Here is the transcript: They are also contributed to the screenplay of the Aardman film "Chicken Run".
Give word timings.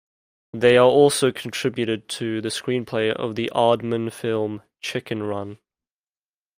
They 0.51 0.77
are 0.77 0.87
also 0.89 1.31
contributed 1.31 2.09
to 2.09 2.41
the 2.41 2.49
screenplay 2.49 3.13
of 3.13 3.35
the 3.35 3.51
Aardman 3.53 4.11
film 4.11 4.63
"Chicken 4.79 5.21
Run". 5.21 5.59